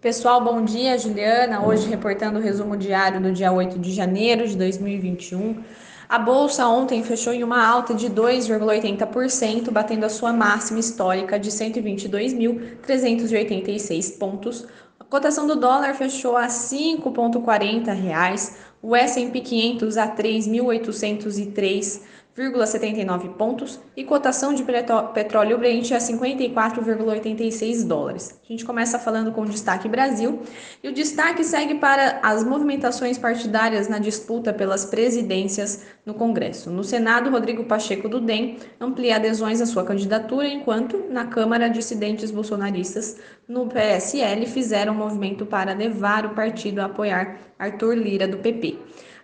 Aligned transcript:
Pessoal, 0.00 0.42
bom 0.42 0.64
dia, 0.64 0.96
Juliana. 0.96 1.66
Hoje 1.66 1.86
reportando 1.86 2.38
o 2.38 2.42
resumo 2.42 2.74
diário 2.74 3.20
do 3.20 3.30
dia 3.32 3.52
8 3.52 3.78
de 3.78 3.92
janeiro 3.92 4.48
de 4.48 4.56
2021. 4.56 5.62
A 6.08 6.18
bolsa 6.18 6.66
ontem 6.66 7.04
fechou 7.04 7.34
em 7.34 7.44
uma 7.44 7.62
alta 7.62 7.92
de 7.92 8.08
2,80%, 8.08 9.70
batendo 9.70 10.06
a 10.06 10.08
sua 10.08 10.32
máxima 10.32 10.80
histórica 10.80 11.38
de 11.38 11.50
122.386 11.50 14.18
pontos. 14.18 14.66
A 14.98 15.04
cotação 15.04 15.46
do 15.46 15.56
dólar 15.56 15.94
fechou 15.94 16.34
a 16.34 16.44
R$ 16.44 16.48
5,40, 16.48 18.54
o 18.80 18.96
S&P 18.96 19.38
500 19.38 19.98
a 19.98 20.08
3.803 20.08 22.00
0,79 22.40 23.34
pontos 23.34 23.78
e 23.94 24.02
cotação 24.02 24.54
de 24.54 24.64
petróleo 25.12 25.58
Brent 25.58 25.92
a 25.92 25.98
54,86 25.98 27.86
dólares. 27.86 28.40
A 28.42 28.46
gente 28.50 28.64
começa 28.64 28.98
falando 28.98 29.30
com 29.30 29.42
o 29.42 29.46
destaque 29.46 29.86
Brasil 29.86 30.40
e 30.82 30.88
o 30.88 30.92
destaque 30.92 31.44
segue 31.44 31.74
para 31.74 32.18
as 32.22 32.42
movimentações 32.42 33.18
partidárias 33.18 33.88
na 33.88 33.98
disputa 33.98 34.54
pelas 34.54 34.86
presidências 34.86 35.84
no 36.06 36.14
Congresso. 36.14 36.70
No 36.70 36.82
Senado, 36.82 37.28
Rodrigo 37.28 37.64
Pacheco 37.64 38.08
do 38.08 38.20
DEM 38.20 38.56
amplia 38.80 39.16
adesões 39.16 39.60
à 39.60 39.66
sua 39.66 39.84
candidatura, 39.84 40.48
enquanto 40.48 41.04
na 41.10 41.26
Câmara, 41.26 41.68
dissidentes 41.68 42.30
bolsonaristas 42.30 43.18
no 43.46 43.66
PSL 43.66 44.46
fizeram 44.46 44.94
um 44.94 44.96
movimento 44.96 45.44
para 45.44 45.74
levar 45.74 46.24
o 46.24 46.30
partido 46.30 46.78
a 46.78 46.86
apoiar 46.86 47.36
Arthur 47.58 47.94
Lira 47.94 48.26
do 48.26 48.38
PP. 48.38 48.78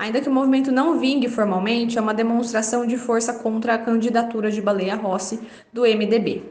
Ainda 0.00 0.18
que 0.18 0.30
o 0.30 0.32
movimento 0.32 0.72
não 0.72 0.98
vingue 0.98 1.28
formalmente, 1.28 1.98
é 1.98 2.00
uma 2.00 2.14
demonstração 2.14 2.86
de 2.86 2.96
força 2.96 3.34
contra 3.34 3.74
a 3.74 3.78
candidatura 3.78 4.50
de 4.50 4.62
Baleia 4.62 4.94
Rossi 4.94 5.38
do 5.70 5.82
MDB. 5.82 6.42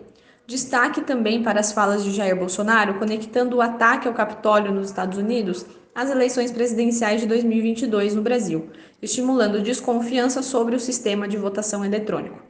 Destaque 0.45 1.01
também 1.01 1.41
para 1.41 1.59
as 1.59 1.71
falas 1.71 2.03
de 2.03 2.11
Jair 2.11 2.35
Bolsonaro 2.35 2.99
conectando 2.99 3.57
o 3.57 3.61
ataque 3.61 4.07
ao 4.07 4.13
Capitólio 4.13 4.71
nos 4.71 4.89
Estados 4.89 5.17
Unidos 5.17 5.65
às 5.95 6.11
eleições 6.11 6.51
presidenciais 6.51 7.21
de 7.21 7.27
2022 7.27 8.13
no 8.13 8.21
Brasil, 8.21 8.69
estimulando 9.01 9.63
desconfiança 9.63 10.43
sobre 10.43 10.75
o 10.75 10.79
sistema 10.79 11.27
de 11.27 11.35
votação 11.35 11.83
eletrônico. 11.83 12.48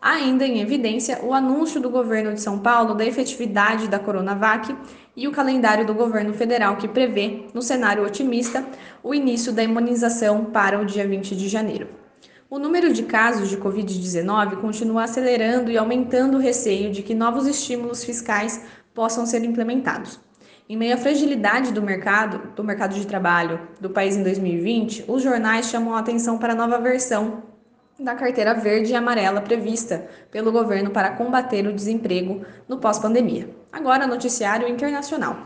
Ainda 0.00 0.46
em 0.46 0.60
evidência, 0.60 1.18
o 1.24 1.34
anúncio 1.34 1.80
do 1.80 1.90
governo 1.90 2.32
de 2.32 2.40
São 2.40 2.60
Paulo 2.60 2.94
da 2.94 3.04
efetividade 3.04 3.88
da 3.88 3.98
Coronavac 3.98 4.74
e 5.16 5.26
o 5.26 5.32
calendário 5.32 5.84
do 5.84 5.92
governo 5.92 6.32
federal 6.32 6.76
que 6.76 6.86
prevê, 6.86 7.46
no 7.52 7.60
cenário 7.60 8.06
otimista, 8.06 8.64
o 9.02 9.12
início 9.12 9.52
da 9.52 9.62
imunização 9.62 10.44
para 10.44 10.80
o 10.80 10.84
dia 10.84 11.06
20 11.06 11.34
de 11.34 11.48
janeiro. 11.48 11.88
O 12.48 12.60
número 12.60 12.92
de 12.92 13.02
casos 13.02 13.50
de 13.50 13.56
Covid-19 13.56 14.60
continua 14.60 15.02
acelerando 15.02 15.68
e 15.68 15.76
aumentando 15.76 16.36
o 16.36 16.40
receio 16.40 16.92
de 16.92 17.02
que 17.02 17.12
novos 17.12 17.48
estímulos 17.48 18.04
fiscais 18.04 18.64
possam 18.94 19.26
ser 19.26 19.42
implementados. 19.44 20.20
Em 20.68 20.76
meio 20.76 20.94
à 20.94 20.96
fragilidade 20.96 21.72
do 21.72 21.82
mercado, 21.82 22.54
do 22.54 22.62
mercado 22.62 22.94
de 22.94 23.06
trabalho 23.06 23.68
do 23.80 23.90
país 23.90 24.16
em 24.16 24.22
2020, 24.22 25.06
os 25.08 25.22
jornais 25.22 25.66
chamam 25.66 25.94
a 25.94 25.98
atenção 25.98 26.38
para 26.38 26.52
a 26.52 26.56
nova 26.56 26.78
versão 26.78 27.42
da 27.98 28.14
carteira 28.14 28.54
verde 28.54 28.92
e 28.92 28.94
amarela 28.94 29.40
prevista 29.40 30.06
pelo 30.30 30.52
governo 30.52 30.90
para 30.90 31.10
combater 31.10 31.66
o 31.66 31.72
desemprego 31.72 32.42
no 32.68 32.78
pós-pandemia. 32.78 33.50
Agora, 33.72 34.06
noticiário 34.06 34.68
internacional. 34.68 35.38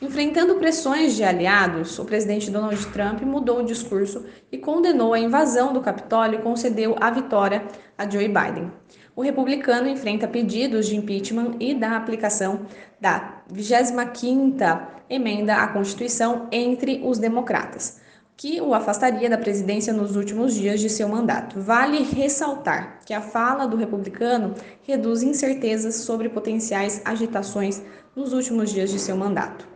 Enfrentando 0.00 0.54
pressões 0.54 1.14
de 1.14 1.22
aliados, 1.22 1.98
o 1.98 2.04
presidente 2.04 2.50
Donald 2.50 2.86
Trump 2.86 3.20
mudou 3.22 3.58
o 3.58 3.64
discurso 3.64 4.24
e 4.50 4.56
condenou 4.56 5.12
a 5.12 5.18
invasão 5.18 5.72
do 5.72 5.82
Capitólio 5.82 6.38
e 6.38 6.42
concedeu 6.42 6.96
a 6.98 7.10
vitória 7.10 7.66
a 7.98 8.08
Joe 8.08 8.28
Biden. 8.28 8.72
O 9.14 9.20
republicano 9.20 9.88
enfrenta 9.88 10.26
pedidos 10.26 10.86
de 10.86 10.96
impeachment 10.96 11.56
e 11.60 11.74
da 11.74 11.96
aplicação 11.96 12.60
da 12.98 13.42
25ª 13.52 14.82
emenda 15.10 15.56
à 15.56 15.66
Constituição 15.66 16.46
entre 16.52 17.02
os 17.04 17.18
democratas 17.18 18.00
que 18.38 18.60
o 18.60 18.72
afastaria 18.72 19.28
da 19.28 19.36
presidência 19.36 19.92
nos 19.92 20.14
últimos 20.14 20.54
dias 20.54 20.78
de 20.78 20.88
seu 20.88 21.08
mandato. 21.08 21.60
Vale 21.60 22.04
ressaltar 22.04 23.00
que 23.04 23.12
a 23.12 23.20
fala 23.20 23.66
do 23.66 23.76
republicano 23.76 24.54
reduz 24.84 25.24
incertezas 25.24 25.96
sobre 25.96 26.28
potenciais 26.28 27.02
agitações 27.04 27.82
nos 28.14 28.32
últimos 28.32 28.70
dias 28.70 28.90
de 28.90 29.00
seu 29.00 29.16
mandato. 29.16 29.66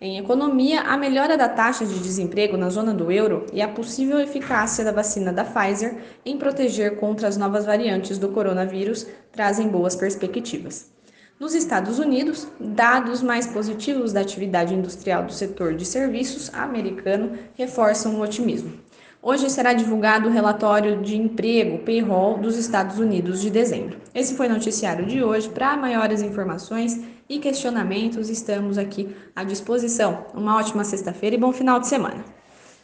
Em 0.00 0.18
economia, 0.18 0.80
a 0.80 0.96
melhora 0.96 1.36
da 1.36 1.48
taxa 1.48 1.86
de 1.86 2.00
desemprego 2.00 2.56
na 2.56 2.70
zona 2.70 2.92
do 2.92 3.10
euro 3.12 3.46
e 3.52 3.62
a 3.62 3.68
possível 3.68 4.18
eficácia 4.18 4.84
da 4.84 4.90
vacina 4.90 5.32
da 5.32 5.44
Pfizer 5.44 5.96
em 6.26 6.36
proteger 6.36 6.96
contra 6.96 7.28
as 7.28 7.36
novas 7.36 7.64
variantes 7.64 8.18
do 8.18 8.30
coronavírus 8.30 9.06
trazem 9.30 9.68
boas 9.68 9.94
perspectivas. 9.94 10.97
Nos 11.40 11.54
Estados 11.54 12.00
Unidos, 12.00 12.48
dados 12.58 13.22
mais 13.22 13.46
positivos 13.46 14.12
da 14.12 14.20
atividade 14.20 14.74
industrial 14.74 15.22
do 15.22 15.32
setor 15.32 15.72
de 15.72 15.84
serviços 15.84 16.52
americano 16.52 17.38
reforçam 17.54 18.16
o 18.16 18.22
otimismo. 18.22 18.72
Hoje 19.22 19.48
será 19.48 19.72
divulgado 19.72 20.28
o 20.28 20.32
relatório 20.32 21.00
de 21.00 21.16
emprego 21.16 21.78
payroll 21.84 22.38
dos 22.38 22.56
Estados 22.56 22.98
Unidos 22.98 23.40
de 23.40 23.50
dezembro. 23.50 23.98
Esse 24.12 24.34
foi 24.34 24.48
o 24.48 24.52
noticiário 24.52 25.06
de 25.06 25.22
hoje. 25.22 25.48
Para 25.48 25.76
maiores 25.76 26.22
informações 26.22 27.00
e 27.28 27.38
questionamentos, 27.38 28.28
estamos 28.28 28.76
aqui 28.76 29.14
à 29.36 29.44
disposição. 29.44 30.26
Uma 30.34 30.56
ótima 30.56 30.82
sexta-feira 30.82 31.36
e 31.36 31.38
bom 31.38 31.52
final 31.52 31.78
de 31.78 31.86
semana. 31.86 32.37